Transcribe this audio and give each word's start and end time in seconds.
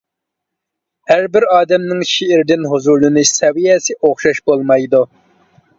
ھەربىر 1.11 1.45
ئادەمنىڭ 1.57 2.01
شېئىردىن 2.13 2.67
ھۇزۇرلىنىش 2.73 3.35
سەۋىيەسى 3.43 3.99
ئوخشاش 4.09 4.45
بولمايدۇ. 4.51 5.07